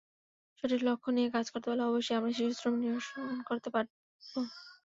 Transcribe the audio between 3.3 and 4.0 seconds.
করতে পারব।